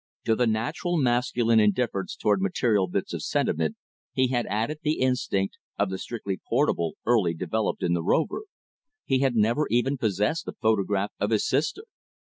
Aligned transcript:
To 0.25 0.35
the 0.35 0.47
natural 0.47 0.97
masculine 0.97 1.59
indifference 1.59 2.15
toward 2.15 2.41
material 2.41 2.87
bits 2.87 3.13
of 3.13 3.21
sentiment 3.21 3.75
he 4.11 4.29
had 4.29 4.47
added 4.47 4.79
the 4.81 4.97
instinct 4.99 5.59
of 5.77 5.91
the 5.91 5.99
strictly 5.99 6.39
portable 6.49 6.95
early 7.05 7.35
developed 7.35 7.83
in 7.83 7.93
the 7.93 8.01
rover. 8.01 8.45
He 9.05 9.19
had 9.19 9.35
never 9.35 9.67
even 9.69 9.99
possessed 9.99 10.47
a 10.47 10.53
photograph 10.53 11.11
of 11.19 11.29
his 11.29 11.47
sister. 11.47 11.83